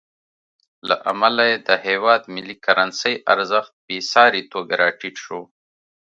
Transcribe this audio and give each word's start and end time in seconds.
له 0.87 0.95
امله 1.11 1.43
یې 1.49 1.57
د 1.67 1.69
هېواد 1.87 2.21
ملي 2.35 2.55
کرنسۍ 2.65 3.15
ارزښت 3.33 3.73
بېساري 3.87 4.43
توګه 4.51 4.73
راټیټ 4.81 5.15
شو. 5.23 5.39